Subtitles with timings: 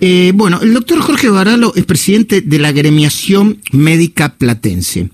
[0.00, 5.10] Eh, bueno, el doctor Jorge Baralo es presidente de la Agremiación Médica Platense.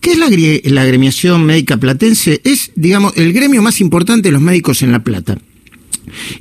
[0.00, 2.40] ¿Qué es la, Agremiación Médica Platense?
[2.44, 5.38] Es, digamos, el gremio más importante de los médicos en La Plata.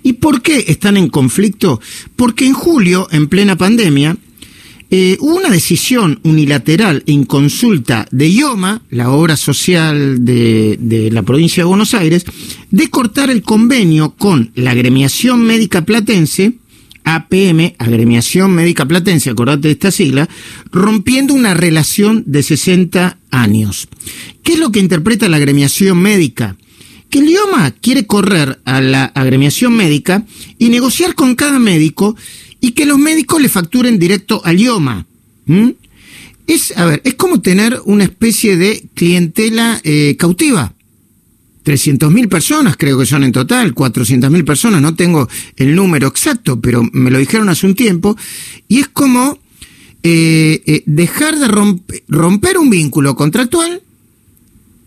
[0.03, 1.79] ¿Y por qué están en conflicto?
[2.15, 4.17] Porque en julio, en plena pandemia,
[4.91, 11.21] eh, hubo una decisión unilateral en consulta de IOMA, la obra social de, de, la
[11.23, 12.25] provincia de Buenos Aires,
[12.71, 16.55] de cortar el convenio con la agremiación médica platense,
[17.03, 20.29] APM, agremiación médica platense, acordate de esta sigla,
[20.71, 23.87] rompiendo una relación de 60 años.
[24.43, 26.55] ¿Qué es lo que interpreta la agremiación médica?
[27.09, 27.29] Que el
[27.81, 30.25] quiere correr a la agremiación médica
[30.59, 32.15] y negociar con cada médico
[32.61, 35.05] y que los médicos le facturen directo al IOMA.
[36.45, 40.73] Es, a ver, es como tener una especie de clientela eh, cautiva.
[41.69, 46.81] 300.000 personas creo que son en total, 400.000 personas, no tengo el número exacto, pero
[46.93, 48.17] me lo dijeron hace un tiempo,
[48.67, 49.37] y es como
[50.01, 51.47] eh, eh, dejar de
[52.07, 53.83] romper un vínculo contractual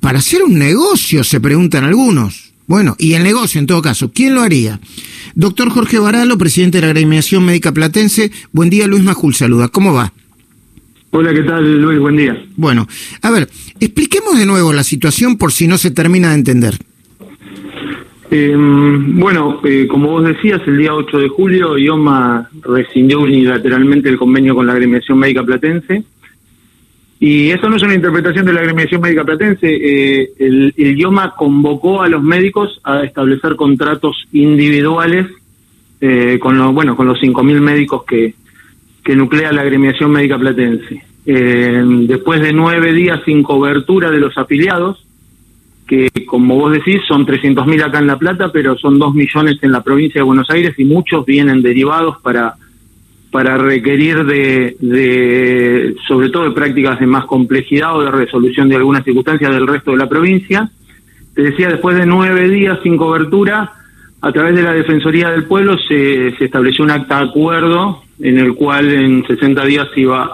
[0.01, 2.51] para hacer un negocio, se preguntan algunos.
[2.67, 4.81] Bueno, y el negocio en todo caso, ¿quién lo haría?
[5.37, 8.33] Doctor Jorge Baralo, presidente de la Agremiación Médica Platense.
[8.51, 9.69] Buen día, Luis Majul, saluda.
[9.69, 10.13] ¿Cómo va?
[11.13, 11.99] Hola, ¿qué tal, Luis?
[11.99, 12.45] Buen día.
[12.57, 12.87] Bueno,
[13.23, 13.49] a ver,
[13.81, 16.75] expliquemos de nuevo la situación por si no se termina de entender.
[18.31, 24.17] Eh, bueno, eh, como vos decías, el día 8 de julio IOMA rescindió unilateralmente el
[24.17, 26.05] convenio con la Agremiación Médica Platense
[27.23, 29.69] y eso no es una interpretación de la agremiación médica platense.
[29.71, 35.29] Eh, el, idioma convocó a los médicos a establecer contratos individuales
[36.01, 38.35] eh, con los bueno con los 5.000 médicos que,
[39.05, 41.03] que nuclea la agremiación médica platense.
[41.25, 45.07] Eh, después de nueve días sin cobertura de los afiliados,
[45.87, 49.73] que como vos decís son 300.000 acá en La Plata, pero son 2 millones en
[49.73, 52.55] la provincia de Buenos Aires y muchos vienen derivados para
[53.33, 59.05] para requerir de, sobre todo de prácticas de más complejidad o de resolución de algunas
[59.05, 60.71] circunstancias del resto de la provincia.
[61.35, 63.73] Te decía, después de nueve días sin cobertura,
[64.21, 68.39] a través de la Defensoría del Pueblo se, se estableció un acta de acuerdo en
[68.39, 70.31] el cual en 60 días iba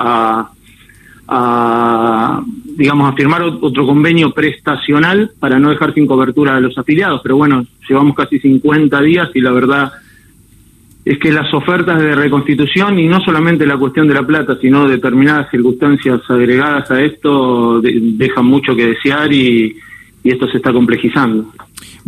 [1.26, 2.42] a,
[2.76, 7.20] digamos, a firmar otro convenio prestacional para no dejar sin cobertura a los afiliados.
[7.22, 9.92] Pero bueno, llevamos casi 50 días y la verdad
[11.08, 14.86] es que las ofertas de reconstitución, y no solamente la cuestión de la plata, sino
[14.86, 19.74] determinadas circunstancias agregadas a esto, dejan mucho que desear y,
[20.22, 21.50] esto se está complejizando.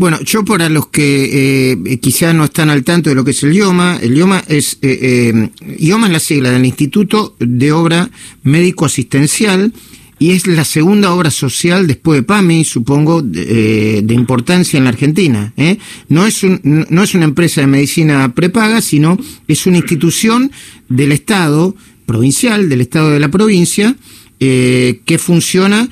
[0.01, 3.43] Bueno, yo para los que eh, quizás no están al tanto de lo que es
[3.43, 4.99] el IOMA, el IOMA es, eh,
[5.31, 8.11] eh, IOMA es la sigla del Instituto de Obra
[8.43, 9.75] Médico Asistencial,
[10.19, 14.91] y es la segunda obra social después de PAMI, supongo, de, eh, importancia en la
[14.91, 15.53] Argentina.
[15.59, 15.77] ¿eh?
[16.09, 19.19] No, es un, no es una empresa de medicina prepaga, sino
[19.49, 20.51] es una institución
[20.89, 23.95] del Estado provincial, del Estado de la provincia,
[24.39, 25.87] que funciona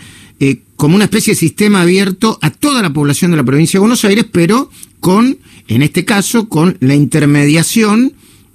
[0.78, 4.04] como una especie de sistema abierto a toda la población de la provincia de Buenos
[4.04, 8.12] Aires, pero con, en este caso, con la intermediación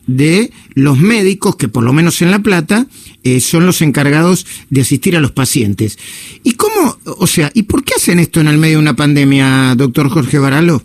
[0.07, 2.87] de los médicos, que por lo menos en La Plata,
[3.25, 5.99] eh, son los encargados de asistir a los pacientes.
[6.43, 9.75] ¿Y cómo, o sea, y por qué hacen esto en el medio de una pandemia,
[9.75, 10.81] doctor Jorge Baralo?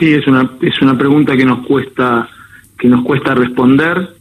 [0.00, 2.30] Sí, es una, es una pregunta que nos cuesta,
[2.78, 4.16] que nos cuesta responder.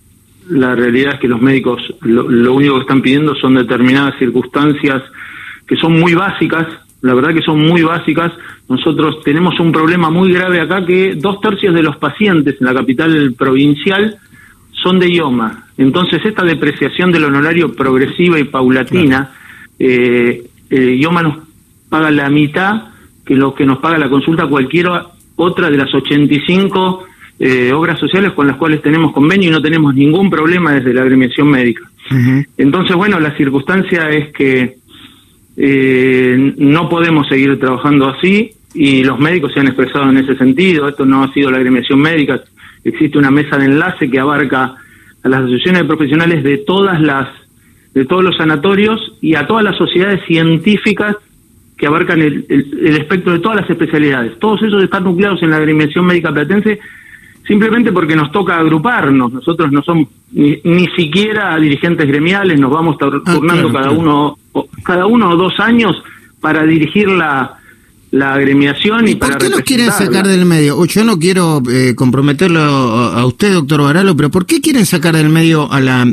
[0.50, 5.02] La realidad es que los médicos lo, lo único que están pidiendo son determinadas circunstancias
[5.68, 6.68] que son muy básicas,
[7.02, 8.32] la verdad que son muy básicas.
[8.70, 12.74] Nosotros tenemos un problema muy grave acá que dos tercios de los pacientes en la
[12.74, 14.18] capital provincial
[14.72, 15.66] son de IOMA.
[15.78, 19.32] Entonces, esta depreciación del honorario progresiva y paulatina,
[19.78, 21.38] eh, eh, IOMA nos
[21.90, 22.84] paga la mitad
[23.26, 24.88] que lo que nos paga la consulta cualquier
[25.36, 27.06] otra de las 85
[27.40, 31.02] eh, obras sociales con las cuales tenemos convenio y no tenemos ningún problema desde la
[31.02, 31.84] agremiación médica.
[32.58, 34.77] Entonces, bueno, la circunstancia es que
[35.58, 40.88] eh, no podemos seguir trabajando así y los médicos se han expresado en ese sentido.
[40.88, 42.42] Esto no ha sido la agremiación médica,
[42.84, 44.76] existe una mesa de enlace que abarca
[45.24, 47.28] a las asociaciones de profesionales de todas las
[47.94, 51.16] de todos los sanatorios y a todas las sociedades científicas
[51.76, 52.46] que abarcan el,
[52.82, 54.38] espectro de todas las especialidades.
[54.38, 56.80] Todos esos están nucleados en la agremiación médica platense
[57.48, 59.34] simplemente porque nos toca agruparnos.
[59.34, 64.38] Nosotros no somos ni, siquiera dirigentes gremiales, nos vamos ah, turnando cada uno
[64.88, 65.96] cada uno o dos años
[66.40, 67.58] para dirigir la,
[68.12, 70.84] la agremiación y, ¿Por qué nos quieren sacar del medio?
[70.86, 75.30] Yo no quiero eh, comprometerlo a usted, doctor Baralo, pero ¿por qué quieren sacar del
[75.30, 76.08] medio a la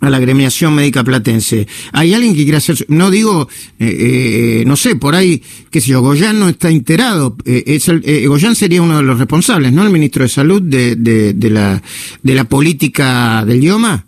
[0.00, 1.66] a la gremiación médica platense.
[1.92, 3.48] ¿Hay alguien que quiera hacer, no digo,
[3.78, 7.88] eh, eh, no sé, por ahí, qué sé yo, Goyán no está enterado, eh, es
[7.88, 9.82] el, Goyán sería uno de los responsables, ¿no?
[9.82, 11.82] El ministro de Salud de, de, la,
[12.22, 14.06] de la política del idioma.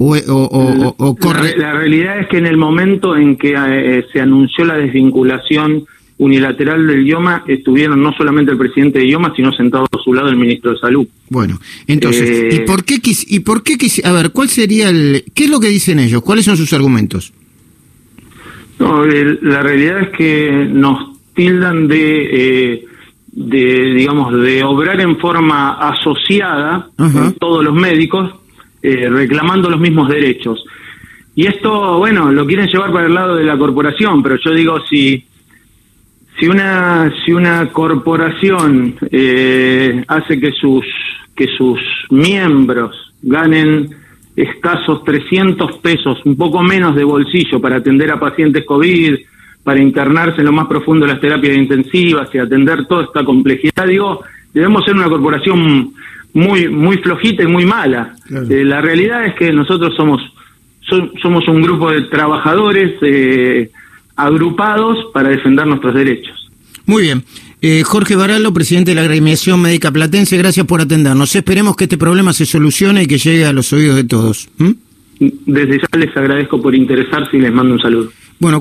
[0.00, 1.56] O, o, corre...
[1.56, 5.84] la, realidad es que en el momento en que se anunció la desvinculación
[6.18, 10.28] unilateral del IOMA estuvieron no solamente el presidente de IOMA, sino sentado a su lado
[10.28, 11.06] el ministro de Salud.
[11.28, 15.24] Bueno, entonces, ¿y eh, por qué quis, y por qué a ver, cuál sería el
[15.34, 16.22] qué es lo que dicen ellos?
[16.22, 17.32] ¿Cuáles son sus argumentos?
[18.78, 22.84] No, la realidad es que nos tildan de eh,
[23.30, 28.34] de digamos de obrar en forma asociada con todos los médicos
[28.82, 30.64] eh, reclamando los mismos derechos.
[31.34, 34.80] Y esto, bueno, lo quieren llevar para el lado de la corporación, pero yo digo
[34.88, 35.24] si
[36.38, 40.84] si una si una corporación eh, hace que sus
[41.34, 41.80] que sus
[42.10, 43.90] miembros ganen
[44.36, 49.16] escasos 300 pesos, un poco menos de bolsillo para atender a pacientes COVID,
[49.64, 53.86] para internarse en lo más profundo de las terapias intensivas y atender toda esta complejidad,
[53.86, 54.22] digo,
[54.54, 55.92] debemos ser una corporación
[56.34, 58.14] muy muy flojita y muy mala.
[58.30, 60.20] Eh, la realidad es que nosotros somos
[61.22, 63.70] somos un grupo de trabajadores eh,
[64.16, 66.50] agrupados para defender nuestros derechos.
[66.86, 67.24] Muy bien.
[67.60, 71.34] Eh, Jorge Baralo, presidente de la Agremiación Médica Platense, gracias por atendernos.
[71.34, 74.48] Esperemos que este problema se solucione y que llegue a los oídos de todos.
[75.18, 78.10] Desde ya les agradezco por interesarse y les mando un saludo.
[78.38, 78.56] Bueno.